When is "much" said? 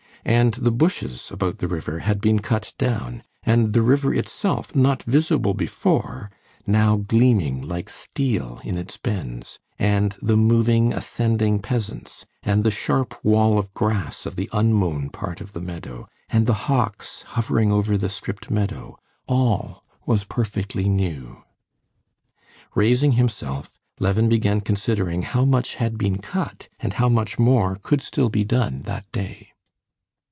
25.45-25.75, 27.09-27.39